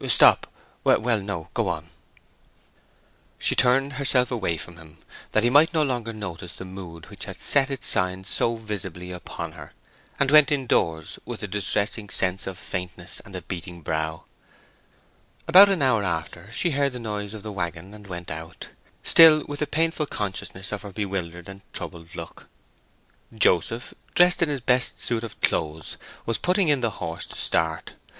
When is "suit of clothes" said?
24.99-25.97